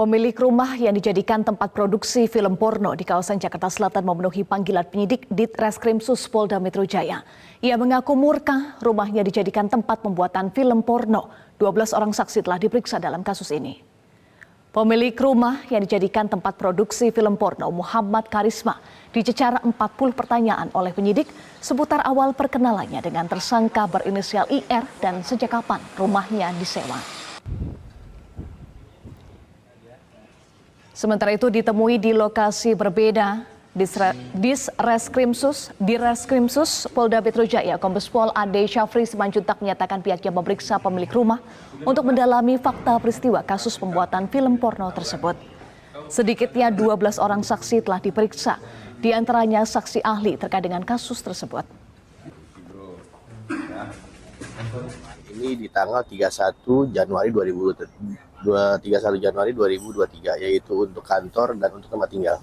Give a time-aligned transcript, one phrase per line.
[0.00, 5.28] Pemilik rumah yang dijadikan tempat produksi film porno di kawasan Jakarta Selatan memenuhi panggilan penyidik
[5.28, 7.20] di Treskrimsus Polda Metro Jaya.
[7.60, 11.28] Ia mengaku murka rumahnya dijadikan tempat pembuatan film porno.
[11.60, 13.76] 12 orang saksi telah diperiksa dalam kasus ini.
[14.72, 18.80] Pemilik rumah yang dijadikan tempat produksi film porno Muhammad Karisma
[19.12, 19.76] dicecar 40
[20.16, 21.28] pertanyaan oleh penyidik
[21.60, 26.96] seputar awal perkenalannya dengan tersangka berinisial IR dan sejak kapan rumahnya disewa.
[31.00, 33.88] Sementara itu ditemui di lokasi berbeda di
[34.76, 41.08] Reskrimsus di Reskrimsus Polda Metro Jaya, Kombes Pol Ade Syafri Simanjuntak menyatakan pihaknya memeriksa pemilik
[41.08, 41.40] rumah
[41.88, 45.40] untuk mendalami fakta peristiwa kasus pembuatan film porno tersebut.
[46.12, 48.60] Sedikitnya 12 orang saksi telah diperiksa,
[49.00, 51.64] di antaranya saksi ahli terkait dengan kasus tersebut.
[55.30, 62.08] Ini di tanggal 31 Januari 2000 31 Januari 2023 yaitu untuk kantor dan untuk tempat
[62.08, 62.36] tinggal.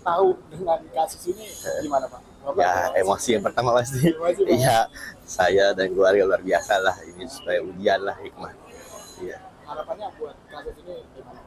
[0.00, 1.44] Tahu dengan kasus ini
[1.84, 2.20] gimana Pak?
[2.46, 4.06] Bapak Ya emosi yang pertama pasti.
[4.16, 4.42] Emosi.
[4.48, 4.88] Iya
[5.26, 8.52] saya dan keluarga luar biasa lah ini supaya ujian lah hikmah.
[9.16, 9.38] Iya.
[9.66, 11.45] harapannya buat kasus ini gimana?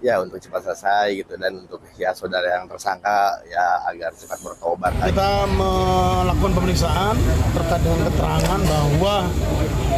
[0.00, 4.96] Ya untuk cepat selesai gitu dan untuk ya saudara yang tersangka ya agar cepat bertobat.
[4.96, 7.14] Kita melakukan pemeriksaan
[7.52, 9.14] terkait dengan keterangan bahwa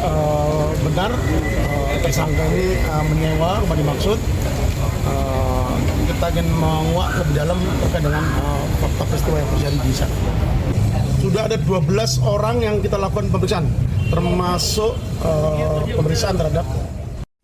[0.03, 4.19] eh, benar eh, tersangka ini eh, menyewa rumah dimaksud.
[5.07, 5.73] Eh,
[6.11, 10.15] kita ingin menguak lebih dalam terkait dengan eh, fakta peristiwa yang terjadi di sana.
[11.23, 11.87] Sudah ada 12
[12.27, 13.71] orang yang kita lakukan pemeriksaan,
[14.11, 16.67] termasuk eh, pemeriksaan terhadap